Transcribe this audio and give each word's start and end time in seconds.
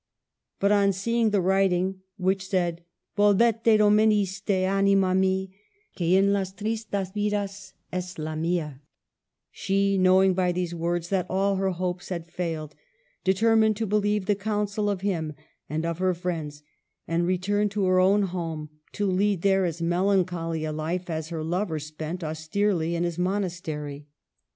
But 0.59 0.71
on 0.71 0.93
seeing 0.93 1.29
the 1.29 1.41
writing, 1.41 2.01
which 2.17 2.47
said," 2.49 2.83
Volvete 3.19 3.77
don 3.77 3.95
venisti, 3.95 4.63
anima 4.63 5.13
mi, 5.13 5.55
que 5.95 6.17
en 6.17 6.33
las 6.33 6.51
tristas 6.53 7.13
vidas 7.13 7.73
es 7.93 8.17
la 8.17 8.35
mia," 8.35 8.81
she, 9.51 9.99
knowing 9.99 10.33
by 10.33 10.51
these 10.51 10.73
words 10.73 11.09
that 11.09 11.27
all 11.29 11.57
her 11.57 11.69
hopes 11.69 12.09
had 12.09 12.31
failed, 12.31 12.73
determined 13.23 13.77
to 13.77 13.85
believe 13.85 14.25
the 14.25 14.33
counsel 14.33 14.89
of 14.89 15.01
him 15.01 15.35
and 15.69 15.85
of 15.85 15.99
her 15.99 16.15
friends, 16.15 16.63
and 17.07 17.27
returned 17.27 17.69
to 17.69 17.85
her 17.85 17.99
own 17.99 18.23
home, 18.23 18.69
to' 18.91 19.05
lead 19.05 19.43
there 19.43 19.65
as 19.65 19.83
melancholy 19.83 20.65
a 20.65 20.71
life 20.71 21.11
as 21.11 21.29
her 21.29 21.43
lover 21.43 21.77
spent 21.77 22.23
austerely 22.23 22.95
in 22.95 23.03
his 23.03 23.19
monastery. 23.19 24.07